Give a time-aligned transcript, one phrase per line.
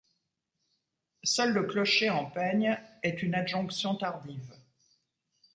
[1.23, 4.51] Seul le clocher en peigne est une adjonction tardive.